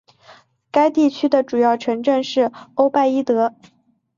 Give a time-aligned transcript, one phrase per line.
[0.71, 3.53] 该地区的主要城镇是欧拜伊德。